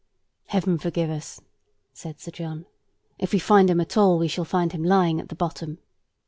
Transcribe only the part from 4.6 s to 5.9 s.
him lying at the bottom."